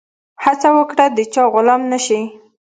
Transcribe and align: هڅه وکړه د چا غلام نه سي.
هڅه 0.43 0.69
وکړه 0.77 1.05
د 1.17 1.19
چا 1.33 1.43
غلام 1.53 1.81
نه 1.91 1.99
سي. 2.05 2.19